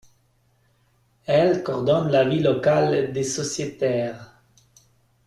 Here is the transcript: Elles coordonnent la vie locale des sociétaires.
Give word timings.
Elles 1.27 1.61
coordonnent 1.61 2.09
la 2.09 2.25
vie 2.27 2.39
locale 2.41 3.13
des 3.13 3.21
sociétaires. 3.23 4.41